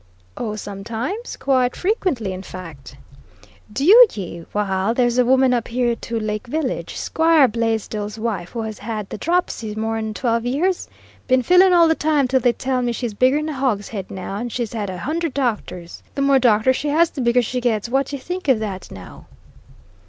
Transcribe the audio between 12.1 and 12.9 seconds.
till they tell